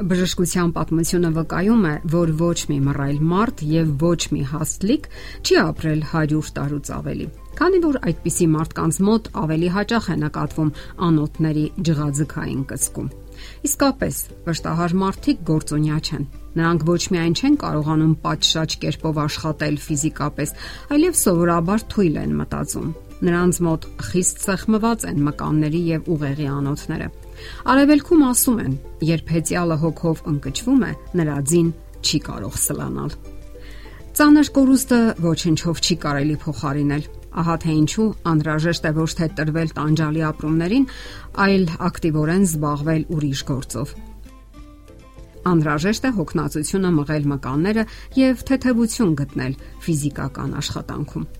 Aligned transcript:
Բժշկության 0.00 0.70
պատմությունը 0.72 1.30
վկայում 1.36 1.82
է, 1.84 1.92
որ 2.08 2.30
ոչ 2.40 2.58
մի 2.70 2.76
մռայլ 2.86 3.18
մարդ 3.32 3.62
եւ 3.68 3.90
ոչ 4.00 4.20
մի 4.32 4.44
հաստլիկ 4.48 5.08
չի 5.44 5.58
ապրել 5.60 6.00
100 6.12 6.52
տարուց 6.56 6.90
ավելի։ 6.96 7.26
Քանի 7.60 7.80
որ 7.84 7.98
այդպիսի 8.08 8.46
մարդկանց 8.54 9.00
մոտ 9.08 9.28
ավելի 9.42 9.68
հաճախ 9.76 10.08
է 10.08 10.16
նկատվում 10.22 10.70
անոթների 11.08 11.66
ջղաձգային 11.90 12.62
կծկում։ 12.72 13.10
Իսկապես, 13.68 14.16
վշտահար 14.48 14.96
մարդիկ 15.04 15.44
գործունյա 15.50 15.98
չեն։ 16.00 16.24
Նրանք 16.56 16.84
ոչ 16.88 17.02
միայն 17.12 17.34
չեն 17.36 17.60
կարողանում 17.60 18.14
պատշաճ 18.24 18.76
կերպով 18.80 19.20
աշխատել 19.28 19.80
ֆիզիկապես, 19.84 20.54
այլև 20.96 21.18
սովորաբար 21.20 21.84
թույլ 21.92 22.20
են 22.24 22.36
մտածում։ 22.40 22.92
Նրանց 23.20 23.60
մոտ 23.68 23.88
խիստ 24.10 24.46
սեղմված 24.48 25.10
են 25.12 25.24
մկանների 25.28 25.80
եւ 25.90 26.08
ուղեղի 26.16 26.46
անոթները։ 26.56 27.08
Արևելքում 27.70 28.24
ասում 28.30 28.58
են, 28.64 28.74
երբ 29.10 29.32
հեծյալը 29.34 29.76
հոգով 29.84 30.22
ընկճվում 30.32 30.82
է, 30.86 30.92
նրա 31.20 31.36
ձին 31.50 31.70
չի 32.00 32.20
կարող 32.26 32.58
սլանալ։ 32.60 33.16
Ծանր 34.20 34.48
կորուստը 34.56 35.00
ոչնչով 35.24 35.80
չի 35.80 35.96
կարելի 36.04 36.36
փոխարինել։ 36.44 37.04
Ահա 37.40 37.56
թե 37.62 37.74
ինչու 37.80 38.06
անհրաժեշտ 38.30 38.86
է 38.90 38.92
ոչ 38.96 39.10
թե 39.20 39.28
տրվել 39.38 39.74
տանջալի 39.76 40.24
ապրումներին, 40.30 40.86
այլ 41.46 41.66
ակտիվորեն 41.88 42.46
զբաղվել 42.50 43.04
ուրիշ 43.16 43.42
գործով։ 43.50 43.94
Անհրաժեշտ 45.50 46.08
է 46.10 46.10
հոգնածությունը 46.18 46.90
մղել 47.00 47.28
մկանները 47.30 47.84
եւ 48.20 48.42
թեթևություն 48.50 49.14
գտնել 49.22 49.54
ֆիզիկական 49.86 50.58
աշխատանքում։ 50.60 51.30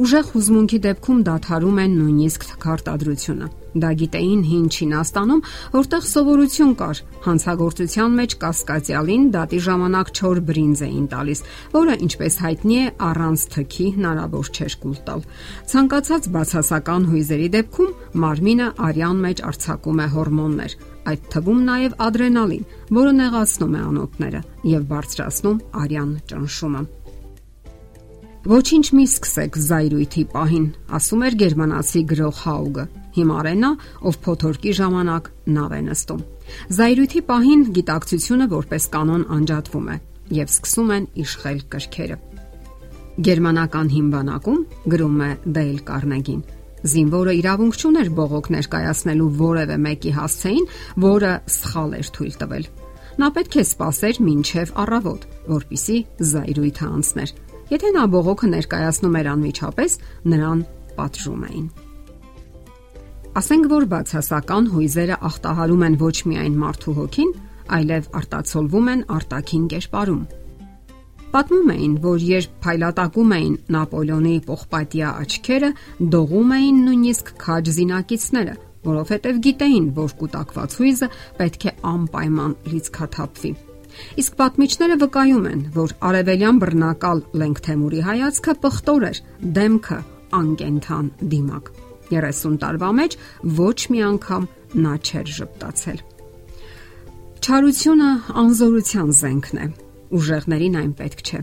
Ուժեղ 0.00 0.28
հուզմունքի 0.34 0.78
դեպքում 0.86 1.24
դադարում 1.30 1.80
են 1.84 1.96
նույնիսկ 2.00 2.46
թքարտադրությունը։ 2.50 3.48
Դա 3.70 3.90
գիտեին 4.00 4.40
հին 4.50 4.64
Չինաստանում, 4.74 5.42
որտեղ 5.76 6.06
սովորություն 6.10 6.72
կար 6.80 7.00
հանցագործության 7.26 8.16
մեջ 8.18 8.34
կասկածյալին 8.42 9.26
դատի 9.36 9.60
ժամանակ 9.66 10.10
4 10.20 10.42
բրինձ 10.50 10.82
էին 10.86 11.06
տալիս, 11.14 11.42
որը 11.76 11.94
ինչպես 12.06 12.38
հայտնի 12.44 12.78
է 12.80 12.86
առանց 13.10 13.44
թքի 13.54 13.86
հնարավոր 14.00 14.50
չէր 14.50 14.76
կուլ 14.82 14.98
տալ։ 15.06 15.24
Ցանկացած 15.70 16.30
բացասական 16.34 17.08
հույզերի 17.14 17.48
դեպքում 17.54 17.94
մարմինը 18.26 18.68
արյան 18.90 19.22
մեջ 19.30 19.44
արձակում 19.50 20.00
է 20.00 20.08
հորմոններ, 20.18 20.78
այդ 21.10 21.28
թվում 21.30 21.60
նաև 21.70 21.94
ադրենալին, 22.10 22.64
որը 22.98 23.12
նեղացնում 23.20 23.76
է 23.78 23.84
անոթները 23.90 24.40
եւ 24.74 24.88
բարձրացնում 24.90 25.62
արյան 25.84 26.10
ճնշումը։ 26.30 26.82
Ոչինչ 28.40 28.86
մի 28.96 29.02
սկսեք 29.04 29.56
զայրույթի 29.60 30.22
պահին, 30.32 30.66
ասում 30.96 31.22
էր 31.28 31.34
գերմանացի 31.42 32.00
գրող 32.08 32.38
Հաուգը։ 32.40 32.84
Հիմարենա, 33.16 33.70
ով 34.08 34.16
փոթորկի 34.24 34.72
ժամանակ 34.78 35.26
նավ 35.56 35.74
է 35.76 35.80
նստում։ 35.90 36.22
Զայրույթի 36.78 37.20
պահին 37.28 37.64
գիտակցությունը 37.76 38.46
որպես 38.54 38.86
կանոն 38.96 39.26
անջատվում 39.36 39.90
է 39.92 39.96
եւ 40.40 40.54
սկսում 40.56 40.92
են 40.96 41.04
իշխել 41.20 41.60
կրքերը։ 41.74 42.16
Գերմանական 43.28 43.92
հիմբանակում 44.00 44.64
գրում 44.88 45.20
է 45.20 45.30
Դեյլ 45.60 45.78
Կարնեգին։ 45.90 46.42
Զինվորը 46.80 47.36
իրավունք 47.44 47.76
չուներ 47.76 48.08
բողոք 48.16 48.50
ներկայացնելու 48.56 49.30
որևէ 49.36 49.76
մեկի 49.84 50.14
հասցեին, 50.16 50.70
որը 51.04 51.34
սխալ 51.60 51.92
էր 52.00 52.10
թույլ 52.16 52.40
տվել։ 52.40 52.70
Նա 53.20 53.28
պետք 53.36 53.60
է 53.60 53.64
սпасեր 53.68 54.16
ոչ 54.16 54.24
միայն 54.30 54.74
առավոտ, 54.80 55.30
որpիսի 55.50 55.98
զայրույթը 56.30 56.88
անցներ 56.88 57.36
Եթե 57.70 57.90
նա 57.94 58.04
բողոքը 58.10 58.48
ներկայացնում 58.50 59.16
էր 59.20 59.26
անմիջապես, 59.30 59.92
նրան 60.32 60.62
պատժում 60.96 61.44
էին։ 61.50 61.68
Ասենք 63.40 63.68
որ 63.70 63.84
բացասական 63.92 64.64
հույզերը 64.72 65.18
ախտահարում 65.28 65.84
են 65.86 65.96
ոչ 66.00 66.16
միայն 66.30 66.56
մարդու 66.64 66.94
հոգին, 66.98 67.30
այլև 67.78 68.08
արտացոլվում 68.20 68.90
են 68.94 69.04
արտաքին 69.20 69.68
կերպարում։ 69.70 70.24
Պատմում 71.30 71.70
էին, 71.76 71.94
որ 72.02 72.26
երբ 72.26 72.58
փայլատակում 72.66 73.34
էին 73.38 73.54
Նապոլեոնի 73.70 74.34
պողպատյա 74.50 75.14
աչքերը, 75.22 75.70
դողում 76.16 76.54
էին 76.58 76.84
նույնիսկ 76.90 77.34
քաջ 77.46 77.74
զինակիցները, 77.78 78.60
որովհետև 78.90 79.42
գիտեին, 79.46 79.90
որ 80.02 80.14
կൂട്ടակված 80.24 80.78
հույզը 80.82 81.14
պետք 81.38 81.70
է 81.70 81.76
անպայման 81.94 82.56
լիցքաթափվի։ 82.74 83.58
Իսկ 84.20 84.36
պատմիչները 84.40 84.96
վկայում 85.00 85.46
են, 85.50 85.60
որ 85.74 85.94
արևելյան 86.10 86.60
բռնակալ 86.62 87.22
Լենգթեմուրի 87.40 88.00
հայացքը 88.06 88.54
պղտոր 88.64 89.06
էր, 89.10 89.20
դեմքը 89.58 89.98
անկենթան 90.40 91.10
դիմակ։ 91.34 91.70
30 92.10 92.58
տարվա 92.62 92.90
մեջ 93.00 93.16
ոչ 93.60 93.78
մի 93.94 94.00
անգամ 94.10 94.48
նա 94.84 94.94
չէր 95.00 95.30
ճպտացել։ 95.36 96.00
Չարությունը 97.40 98.10
անզորության 98.40 99.10
զենքն 99.20 99.60
է։ 99.60 99.66
Ուժեղներին 100.18 100.76
այն 100.80 100.92
պետք 100.98 101.22
չէ։ 101.24 101.40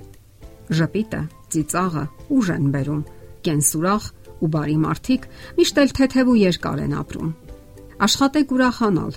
Ժպիտը, 0.77 1.21
ծիծաղը 1.53 2.03
ուժ 2.37 2.51
են 2.57 2.67
բերում։ 2.75 3.01
Կենսուրախ 3.47 4.07
ու 4.43 4.49
բարի 4.53 4.77
մարդիկ 4.83 5.27
միշտ 5.57 5.81
էլ 5.83 5.93
թեթև 5.97 6.31
ու 6.33 6.37
երկար 6.43 6.81
են 6.83 6.93
ապրում։ 7.01 7.31
Աշխատեք 8.07 8.53
ուրախանալ, 8.57 9.13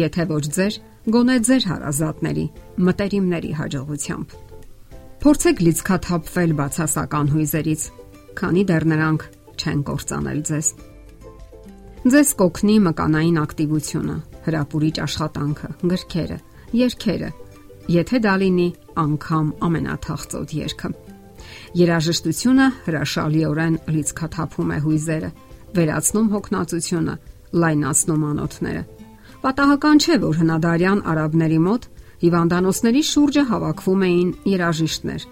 եթե 0.00 0.26
ոչ 0.32 0.44
ձեր, 0.56 0.78
գոնե 1.04 1.34
ձեր 1.44 1.64
հարազատների, 1.68 2.42
մտերիմների 2.80 3.50
հաջողությամբ։ 3.58 4.30
Փորձեք 5.20 5.58
լիցքաթափվել 5.64 6.54
բացասական 6.60 7.28
հույզերից, 7.34 7.82
քանի 8.40 8.62
դեռ 8.70 8.86
նրանք 8.92 9.26
չեն 9.60 9.82
կործանել 9.88 10.40
ձեզ։ 10.48 10.70
Ձեզ 12.14 12.30
կօգնի 12.40 12.76
մկանային 12.88 13.38
ակտիվությունը, 13.44 14.16
հրապուրիչ 14.48 14.96
աշխատանքը, 15.04 15.70
գրքերը, 15.92 16.38
երգերը, 16.80 17.30
եթե 18.00 18.18
դա 18.24 18.34
լինի 18.44 18.68
անգամ 19.04 19.46
ամենաթախծոտ 19.68 20.56
երգը։ 20.64 20.90
Երաժշտությունը 21.84 22.66
հրաշալիորեն 22.88 23.80
լիցքաթափում 23.92 24.72
է 24.72 24.78
հույզերը, 24.88 25.30
վերացնում 25.74 26.28
հոգնածությունը, 26.32 27.14
լայնացնում 27.64 28.28
անոթները 28.32 28.84
Պատահական 29.44 29.98
չէ, 30.00 30.14
որ 30.22 30.36
հնադարյան 30.40 31.00
արաբների 31.12 31.56
մոտ 31.60 31.82
հիվանդանոցների 32.24 33.00
շուրջը 33.04 33.42
հավաքվում 33.50 34.04
էին 34.06 34.28
երաժիշտներ։ 34.48 35.26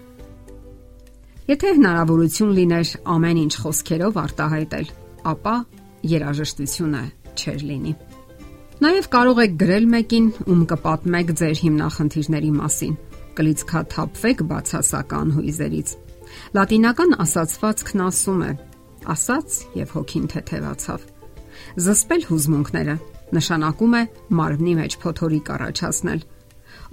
Եթե 1.49 1.71
հնարավորություն 1.77 2.51
լիներ 2.57 2.91
ամեն 3.13 3.39
ինչ 3.43 3.53
խոսքերով 3.63 4.19
արտահայտել, 4.23 4.91
ապա 5.33 5.55
երաժշտությունը 6.13 7.01
չէր 7.33 7.65
լինի։ 7.73 7.93
Նաև 8.83 9.09
կարող 9.17 9.41
եք 9.43 9.57
գրել 9.63 9.89
մեկին, 9.95 10.29
ում 10.53 10.61
կպատմեք 10.73 11.33
ձեր 11.41 11.57
հիմնախնդիրների 11.63 12.53
մասին։ 12.59 12.95
Կլիցքաթափվեք 13.33 14.45
բացասական 14.53 15.33
հույզերից։ 15.39 15.97
Լատինական 16.53 17.17
ասացվածքն 17.23 18.05
ասում 18.13 18.45
է. 18.45 18.51
ասաց 19.03 19.55
եւ 19.75 19.89
հոգին 19.97 20.25
թեթևացավ։ 20.31 20.99
Զսպել 21.83 22.23
հուզմունքները 22.29 22.95
նշանակում 23.37 23.93
է 23.99 24.03
մարմնի 24.39 24.73
մեջ 24.79 24.95
փոթորիկ 25.03 25.51
առաջացնել։ 25.53 26.21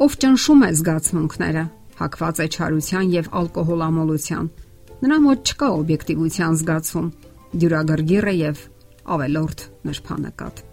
Ով 0.00 0.16
ճնշում 0.24 0.64
է 0.64 0.70
զգացմունքները, 0.80 1.64
հակված 2.00 2.40
է 2.40 2.46
չարության 2.50 3.10
եւ 3.14 3.26
ալկոհոլամոլության։ 3.40 4.46
Նրա 5.00 5.18
մոտ 5.26 5.50
չկա 5.50 5.68
օբյեկտիվության 5.80 6.56
զգացում, 6.60 7.06
դյուրագրգիռ 7.60 8.30
է 8.30 8.34
եւ 8.40 8.64
ավելորդ 9.16 9.62
նշփանակատ։ 9.90 10.64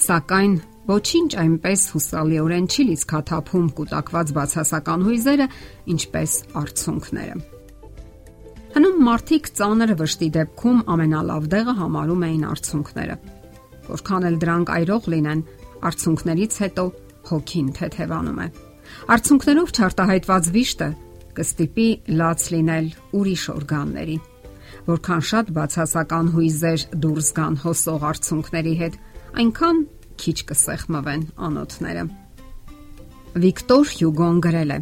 Սակայն 0.00 0.52
ոչինչ 0.90 1.30
այնպես 1.44 1.80
հուսալիորեն 1.94 2.68
չի 2.70 2.84
լիցքաթափում 2.90 3.66
կൂട്ടակված 3.78 4.32
բացասական 4.40 5.06
հույզերը, 5.06 5.48
ինչպես 5.94 6.36
արցունքները։ 6.60 7.59
մարդիկ 9.08 9.52
ծանր 9.60 9.96
վշտի 10.00 10.30
դեպքում 10.38 10.80
ամենալավ 10.94 11.52
դեղը 11.54 11.76
համարում 11.80 12.24
էին 12.30 12.48
արցունքները 12.50 13.16
որքան 13.90 14.26
էլ 14.28 14.36
դրանք 14.40 14.72
այրող 14.76 15.06
լինեն, 15.12 15.40
արցունքներից 15.90 16.56
հետո 16.62 16.84
հոգին 17.30 17.68
թեթևանում 17.78 18.40
է։ 18.44 18.46
Արցունքներով 19.14 19.72
չարտահայտված 19.76 20.50
վիշտը 20.56 20.88
կստիպի 21.38 21.88
լաց 22.20 22.46
լինել 22.54 22.86
ուրիշ 23.20 23.44
օրգանների։ 23.54 24.16
Որքան 24.90 25.22
շատ 25.30 25.50
բացասական 25.56 26.30
հույզեր 26.34 26.84
դուրս 27.04 27.28
գան 27.38 27.58
հոսող 27.64 28.06
արցունքների 28.10 28.74
հետ, 28.80 28.94
այնքան 29.40 29.82
քիչ 30.20 30.38
կսեղմվեն 30.50 31.22
անոթները։ 31.50 32.04
Վիկտոր 33.40 33.92
Հյուգոն 34.00 34.40
գրել 34.46 34.72
է. 34.74 34.78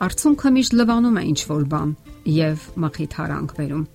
Արցունքը 0.00 0.52
միշտ 0.56 0.76
լվանում 0.80 1.18
է 1.20 1.24
ինչ 1.30 1.40
որ 1.50 1.64
բան 1.74 1.90
եւ 2.26 2.68
մխիթարանք 2.84 3.56
վերում 3.60 3.88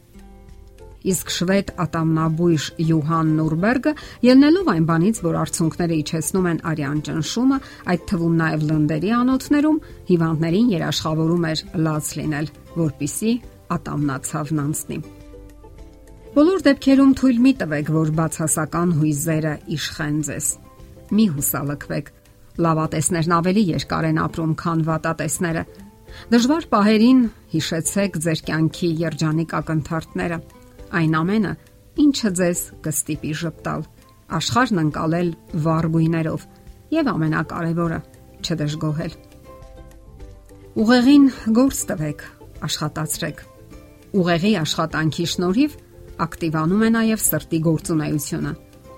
իսկ 1.05 1.31
շվեդ 1.35 1.67
ատամնաբույժ 1.83 2.67
Յուհան 2.81 3.27
Նուրբերգը 3.37 3.91
ելնելով 4.25 4.71
այն 4.73 4.87
բանից, 4.89 5.19
որ 5.25 5.35
արցունքները 5.41 5.97
իջեցնում 6.01 6.47
են 6.51 6.61
արյան 6.71 7.03
ճնշումը, 7.05 7.59
այդ 7.93 8.07
թվում 8.09 8.39
նաև 8.41 8.65
լնդերի 8.71 9.11
անոթներում, 9.19 9.77
հիվանդներին 10.09 10.71
երաշխավորում 10.73 11.45
էր 11.51 11.63
լաց 11.85 12.09
լինել, 12.19 12.51
որpիսի 12.81 13.33
ատամնացավն 13.75 14.61
անցնի։ 14.65 14.99
Բոլոր 16.35 16.65
դեպքերում 16.65 17.15
թույլ 17.15 17.37
մի 17.45 17.53
տվեք, 17.61 17.89
որ 17.95 18.09
բացասական 18.17 18.89
հույզերը 18.99 19.53
իշխեն 19.77 20.17
ձեզ։ 20.25 20.47
Մի 21.15 21.25
հուսալքվեք, 21.35 22.07
Լավատեսներն 22.55 23.33
ավելի 23.35 23.63
երկար 23.67 24.05
են 24.09 24.19
ապրում, 24.25 24.51
քան 24.61 24.83
վատատեսները։ 24.87 25.63
Դժվար 26.31 26.65
պահերին 26.71 27.21
հիշեցեք 27.53 28.19
ձեր 28.25 28.41
կյանքի 28.49 28.89
երջանիկ 29.01 29.55
ակնթարթները։ 29.59 30.37
Այն 30.99 31.15
ամենը, 31.19 31.53
ինչը 32.05 32.31
ձեզ 32.39 32.61
կստիպի 32.85 33.31
ճպտալ, 33.41 33.85
աշխարհն 34.39 34.81
անցալել 34.85 35.29
վառ 35.65 35.87
գույներով 35.95 36.45
եւ 36.95 37.09
ամենակարևորը՝ 37.15 37.99
չդժգոհել։ 38.45 39.13
Ուղեղին 40.75 41.25
գործ 41.55 41.81
տվեք, 41.89 42.23
աշխատացրեք։ 42.67 43.37
Ուղեղի 44.15 44.51
աշխատանքի 44.65 45.25
շնորհիվ 45.35 45.77
ակտիվանում 46.25 46.83
է 46.85 46.89
նաև 46.95 47.21
սրտի 47.25 47.59
գործունեությունը, 47.65 48.51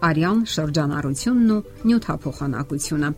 արյան 0.08 0.42
շրջանառությունն 0.54 1.54
ու 1.58 1.64
նյութափոխանակությունը 1.90 3.10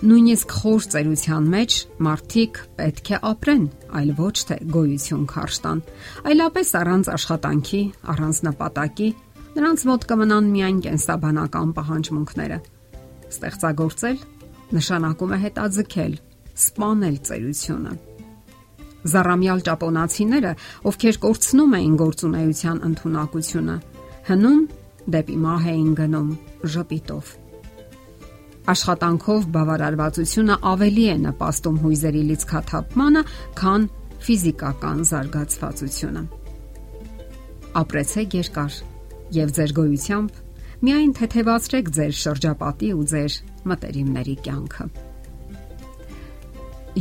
նույնիսկ 0.00 0.52
խոր 0.56 0.84
ծերության 0.92 1.48
մեջ 1.52 1.74
մարդիկ 2.06 2.58
պետք 2.78 3.08
է 3.12 3.16
ապրեն, 3.30 3.64
այլ 4.00 4.12
ոչ 4.16 4.36
թե 4.48 4.56
գոյություն 4.72 5.26
քարշտան։ 5.28 5.82
Այլապես 6.30 6.70
առանց 6.80 7.10
աշխատանքի, 7.14 7.80
առանց 8.14 8.40
նպատակի 8.46 9.08
նրանց 9.58 9.84
մոտ 9.90 10.06
կմնան 10.12 10.48
միայն 10.54 10.78
կենսաբանական 10.86 11.74
պահանջմունքները։ 11.76 12.58
Ստեղծագործել 13.28 14.24
նշանակում 14.80 15.34
է 15.36 15.40
հետաձգել, 15.44 16.16
սպանել 16.64 17.20
ծերությունը։ 17.28 17.94
Զարամյալ 19.10 19.62
ճապոնացիները, 19.68 20.54
ովքեր 20.90 21.20
կորցնում 21.28 21.76
էին 21.80 21.94
գործունեության 22.00 22.82
ընտունակությունը, 22.88 23.76
հնում 24.32 24.66
դեպի 25.16 25.38
մահ 25.44 25.70
էին 25.74 25.94
գնում 26.00 26.34
ժպիտով 26.72 27.39
աշխատանքով 28.70 29.46
բավարարվածությունը 29.54 30.56
ավելի 30.70 31.04
է 31.10 31.16
նպաստում 31.24 31.80
հույզերի 31.84 32.22
լիցքաթափմանը, 32.30 33.22
քան 33.60 33.86
ֆիզիկական 34.26 35.02
զարգացվածությունը։ 35.10 36.22
Ապրեցեք 37.80 38.36
երկար 38.40 38.78
եւ 39.40 39.52
ձեր 39.58 39.74
գոյությամբ 39.78 40.40
միայն 40.80 41.12
թեթևացրեք 41.20 41.92
ձեր 41.96 42.14
շրջապատի 42.20 42.90
ու 42.96 43.06
ձեր 43.12 43.38
մտերիմների 43.70 44.36
կյանքը։ 44.46 44.86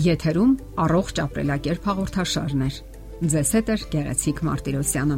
Եթերում 0.09 0.53
առողջ 0.85 1.21
ապրելակերպ 1.25 1.89
հաղորդաշարն 1.89 2.63
է։ 2.67 2.71
Ձեզ 3.33 3.53
հետ 3.57 3.73
է 3.73 3.77
Գեղեցիկ 3.95 4.41
Մարտիրոսյանը։ 4.49 5.17